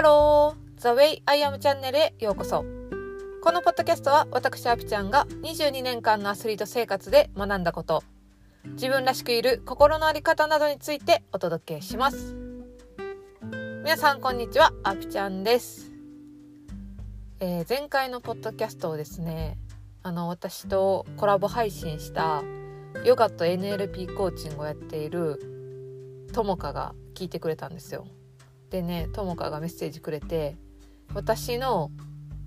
[0.00, 2.64] ハロー !The Way I Am チャンネルへようこそ。
[3.42, 8.02] このポッドキャストは私アピちゃんが22年間のアスリート生活で学んだこと、
[8.64, 12.34] 自分らしくいる心のあり方などについてお届けします。
[13.84, 15.92] 皆さんこんにちは、アピちゃんです。
[17.40, 19.58] えー、前回のポッドキャストをですね、
[20.02, 22.42] あの私とコラボ配信した
[23.04, 28.06] ヨガと NLP コーチングをやっているともかが聞いてくれたんですよ。
[28.70, 30.56] でねともかがメッセージくれて
[31.14, 31.90] 私の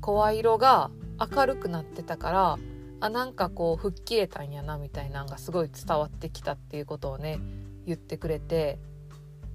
[0.00, 0.90] 声色が
[1.34, 2.58] 明るくなってたから
[3.00, 7.40] あなんかこう吹っ切れたんやなみたいなのがすごい伝わってきたっていうことをね
[7.84, 8.78] 言ってくれて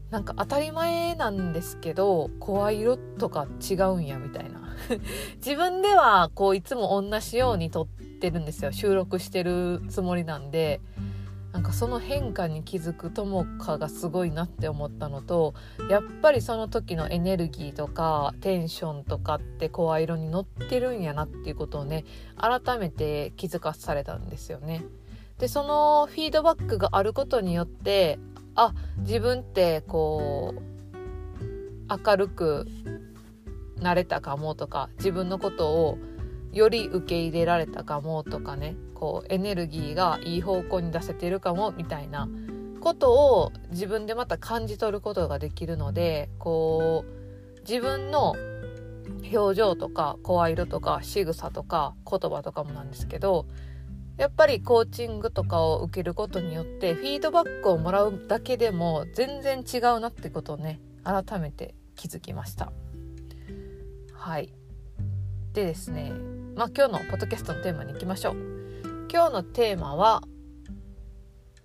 [0.10, 4.62] なんか当たり前なんですけど声色とか違うんやみたいな。
[5.38, 8.72] 自分ではこういつも同じように撮ってるんですよ。
[8.72, 10.80] 収録してるつもりなんで。
[11.58, 15.56] なんかその変化に気づくともかがすごいなって思ったのと
[15.90, 22.06] やっぱりその時のエネルギーとかテンションとかって声色に乗ってるんやなっていうことをね
[22.36, 24.86] 改めて気づかされたんですよね。
[25.40, 28.20] でそのフィードバックがあることによって
[28.54, 30.62] あ自分ってこう
[31.90, 32.68] 明るく
[33.80, 35.98] なれたかもとか自分のことを
[36.58, 42.28] より受け入れられたかもとかねこうエネルギーがいい方向に出せてるかもみたいな
[42.82, 48.36] ことを自分でまた感じ取ることができるのでこう自分の
[49.32, 53.46] 表情とか声色とか仕草とか言葉とかもなんですけど
[54.18, 62.72] やっぱりコーチングとかを受けることによってフィードバックをもらうだけでも全然違うなってことをね改めて気づきました。
[64.14, 64.52] はい
[65.54, 66.12] でですね
[66.58, 68.36] まあ今日のポッドキャストのテーマに行きましょう。
[69.12, 70.24] 今日のテーマは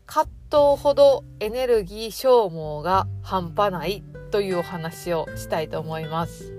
[0.05, 6.53] 葛藤ほどエネルギー消耗が半端ないというお話をしたいと思います。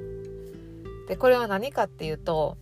[1.08, 2.58] でこれは何かっていうと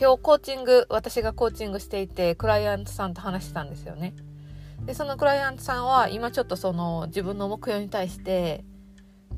[0.00, 4.14] 今日コーチング私がコーチングしていてクライアントさんと話してたんですよね。
[4.86, 8.64] でそのクライアントさんは今ちょっとその自分の目標に対して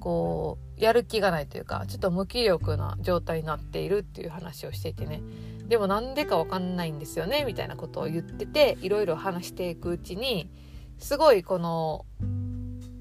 [0.00, 5.22] こうやる気がないというかちょっと無気力な状態になっているっていう話をしていてね
[5.68, 10.50] でもなんでかわかんないんですよねみたいなことを言ってていろいろ話していくうちに
[10.98, 12.04] すごいこの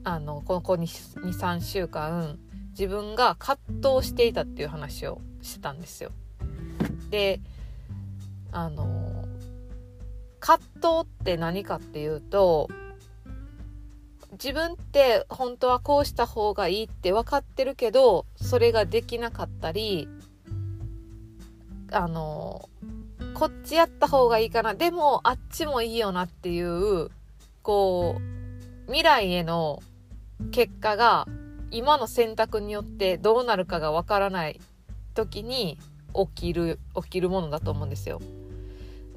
[0.03, 2.37] あのここ23週間
[2.71, 3.59] 自分が葛
[3.97, 6.11] 藤していたっていう話をしてたんですよ。
[7.09, 7.41] で
[8.51, 9.25] あの
[10.39, 12.69] 葛藤って何かっていうと
[14.41, 20.07] 自分って本当はこうした方がいいって分かってるけどそれができなかったり
[21.91, 22.69] あの
[23.33, 27.09] こっちやった方がいいかなでもあっちもいいよなっていう
[27.63, 29.83] こう未来への
[30.51, 31.27] 結果が
[31.69, 34.59] 今の選択によってどうなるかが分からない
[35.13, 35.77] 時に
[36.13, 38.21] 起きる起きるものだと思うんですよ。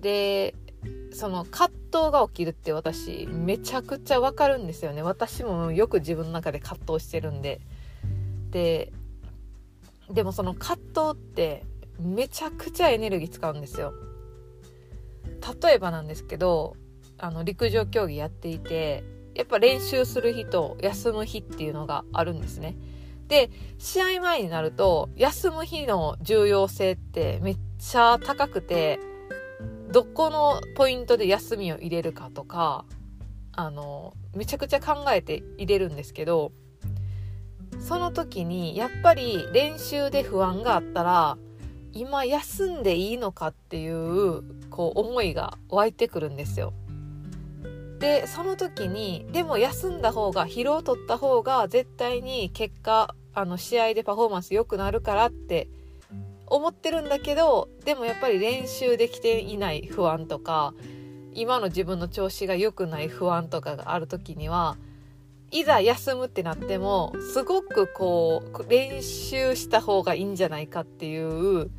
[0.00, 0.54] で
[1.12, 5.02] その葛藤が起きるって私めちゃくちゃわかるんですよね。
[5.02, 7.60] 私もよく自分の中で葛藤してるんで。
[8.50, 8.92] で
[10.10, 11.64] でもその葛藤って
[11.98, 13.94] めちゃくちゃエネルギー使うんですよ。
[15.62, 16.76] 例えばなんですけど
[17.18, 19.04] あの陸上競技やっていて
[19.34, 22.76] やっぱ練習する日と休む日っていうのがあるんですね。
[23.28, 29.00] で試合前になると休む日の重要性ってめっちゃ高くて
[29.92, 32.86] どこのポイントで休みを入れるかとか
[33.52, 36.52] あのめちゃくちゃ考えて入れるんですけど
[37.78, 41.36] その時にやっぱり練習で不安があったら
[41.92, 46.72] 今休んでいいのかっていうこう思いが湧いてくるんですよ。
[47.98, 55.68] でその時にでも休んだ方が疲労を取った方が絶対に結果あの試合でパフォーマンス良くなるからって
[56.52, 60.74] 思ってるんだけどでもやっぱり練習できていない不安とか
[61.32, 64.76] 今の自分の調子が良くない不安とかがある時には
[65.50, 71.70] いざ休むってなってもすごくこう練習した方がいいんじゃないかっていう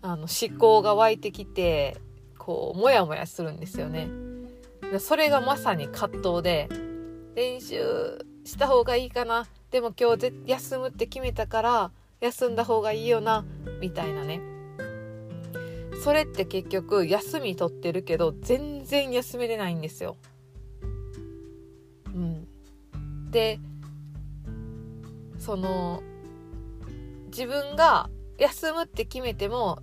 [0.00, 1.96] あの思考が湧いてきて
[2.38, 4.08] こうモヤモヤするんですよね。
[5.00, 6.68] それがまさに葛藤で
[7.34, 11.90] 練習した方がいいかなでも今日休むって決めたから
[12.20, 13.44] 休んだ方がいいよな
[13.80, 14.40] みたいなね。
[16.02, 20.16] それって結局休み取ってるけど全然休めれないんですよ。
[22.06, 23.58] うん、で
[25.38, 26.02] その
[27.28, 29.80] 自分が休むって決めても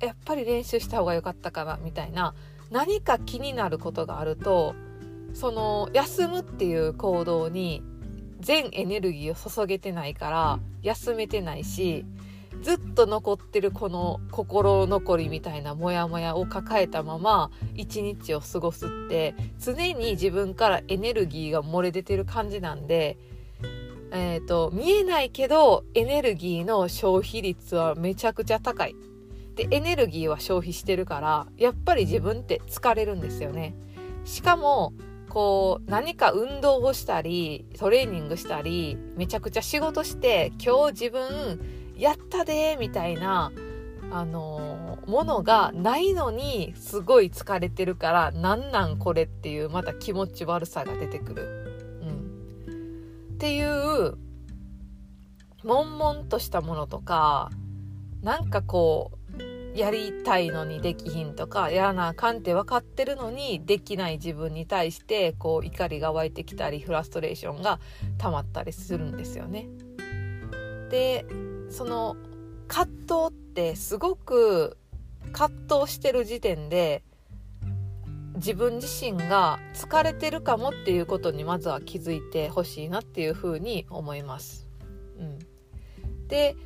[0.00, 2.34] やっぱり練習した方が良かったかなみたいな。
[2.70, 4.74] 何か気になることがあると
[5.34, 7.82] その休むっていう行動に
[8.40, 12.04] 全エネルギーを注げてないから休めてないし
[12.62, 23.16] ずっと残ってるこの心残りみたいなモヤモヤを抱えたまま一日を過ごすって常に自分からエネルギーが漏れ出てる感じなんで、
[24.12, 28.94] えーと、見えないけどエネルギーの消費率はめちゃくちゃ高い。
[29.54, 33.74] でエネルギーは消費してるからやっぱり自分って疲れるんですよね。
[34.24, 34.92] しかも
[35.30, 41.60] こう何か運動をしたりトレーニングしたりめちゃくちゃ仕事して今日自分
[41.96, 43.52] やったでみたいな
[44.10, 52.00] あのものがないのにすごい疲れてるからなんなんこれっていうまた気持ち悪さが出てくる。
[52.02, 54.18] うん、っていう
[55.62, 57.50] 悶々としたものとか
[58.22, 59.19] なんかこう
[59.74, 67.78] やりたいのにできひんとかやらなあかんって分かってるのにできない自分に対してこう怒りが湧いてきたりフラストレーションが
[68.18, 69.68] 溜まったりするんですよね。
[70.90, 71.24] で
[71.70, 72.16] その
[72.66, 72.90] 葛
[73.28, 74.76] 藤ってすごく
[75.32, 77.04] 葛藤してる時点で
[78.36, 84.66] 自分自身が疲れてるかもっていうことにまずは気づいてほしいなっていうふうに思います。
[85.18, 85.38] うん、
[86.26, 86.56] で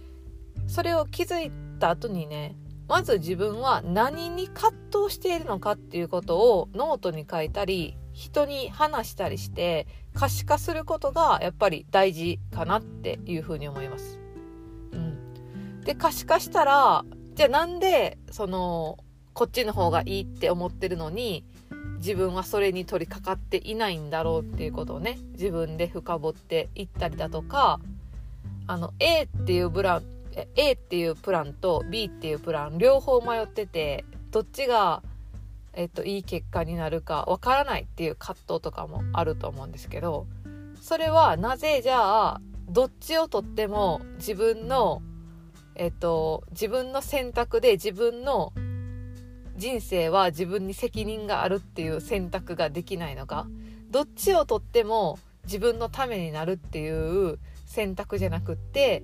[0.67, 2.57] それを気づいた後にね
[2.89, 14.21] まず自分は何に葛藤しているのかっていうことをノートに書いたり人に話したりして可視化することがやっぱり大事かなっていうふうに思います。
[14.93, 17.05] うんで可視化したら
[17.35, 18.99] じゃあなんでその
[19.33, 21.45] こっちの方がいいって思ってるのに
[21.97, 27.81] 自分はそれに取り掛かっていないんだろうっていうことをね自分で深掘っていったりだとか
[28.67, 30.14] あの A っていうブラン
[30.57, 35.03] A っていうプランと B っていうプラン両方迷っててどっちが、
[35.73, 40.27] えっと、いい結果になるかわからないっていう葛藤とかもあると思うんですけど
[40.81, 45.03] それはなぜじゃあどっちをとっても自分の
[45.77, 48.53] えっと、自分の選択で自分の
[49.57, 53.47] 人生は自分に責任があるっていう選択ができないのか
[53.91, 56.91] どっちをとっても自分のためになるってい
[57.31, 59.03] う選択じゃなくって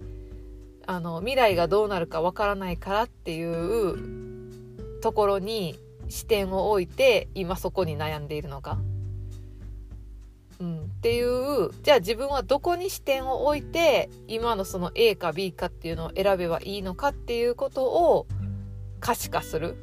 [0.90, 5.78] あの未来がどうなるかわからないからっていうところに
[6.08, 8.76] 視点を置いて今そこに悩んでいるのか。
[10.58, 11.70] うん、っていう。
[11.84, 18.26] じゃあ自分はどこに視点を置いて今のその A か B かっていうのを選べばいいのかっていうことを
[18.98, 19.76] 可視化する。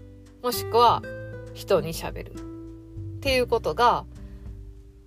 [0.43, 1.01] もしくは
[1.53, 2.33] 人にしゃべる。
[2.33, 2.35] っ
[3.21, 4.03] ていうことが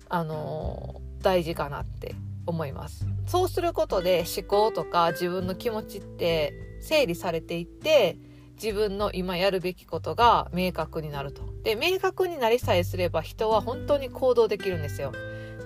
[0.09, 2.15] あの、大事かなって。
[2.51, 3.07] 思います。
[3.25, 8.17] そうすることで思考とか自分の気持ちって整理されていって
[8.61, 11.41] 自分の今やるべきことが明確になると。
[11.63, 15.11] で明確になりさえすれば人は本当に行動できるんですよ。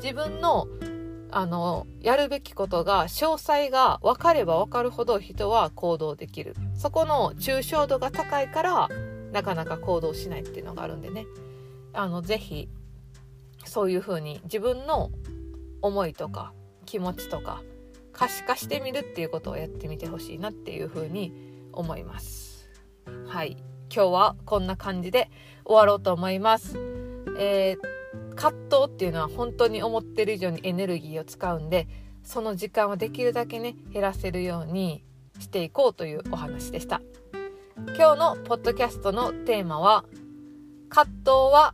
[0.01, 0.67] 自分の
[1.31, 6.55] あのやるべきことが詳細が分かれば分かるほど人は行動できる。
[6.75, 8.89] そこの抽象度が高いから
[9.33, 11.25] なかなか行動しないっていうのがあるんでね。
[11.91, 12.69] あのぜひ
[13.65, 15.11] そういうふうに自分の
[15.81, 16.53] 思いとか
[16.85, 17.61] 気持ちとか
[18.13, 21.33] 可視化してみるっていうことをやってみてほしいなっていうふうに
[21.73, 22.69] 思います。
[23.27, 23.57] はい。
[23.93, 25.29] 今日はこんな感じで
[25.65, 26.77] 終わろうと思います。
[27.37, 27.95] えー
[28.35, 31.87] 葛藤っていうのは本当に思ってる以上にエネルギーを使うんで
[32.23, 35.03] その時間はできるだけね減らせるように
[35.39, 37.01] していこうというお話でした。
[37.97, 40.05] 今日のポッドキャストのテーマは
[40.89, 41.73] 葛藤は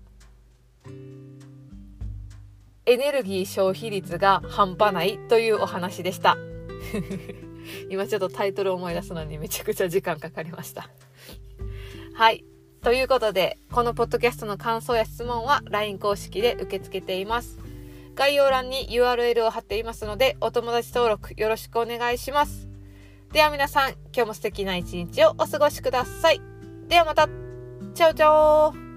[2.85, 6.37] エネルギー消費率が半端ないというお話でした
[7.89, 10.89] 今ちょっとタイトル思い出すのにめちゃくちゃ時間かかりました
[12.15, 12.43] はい
[12.83, 17.59] ということで、このポッドキャストの感想や質問は LINE 公式で受け付けています。
[18.15, 22.67] 概要欄に URL を貼っていますので、お友達登録よろしくお願いします。
[23.31, 26.41] では皆さん、今日も素敵な一日をお過ごしください。
[26.87, 27.27] ではまた、
[27.93, 28.90] チャオチャオ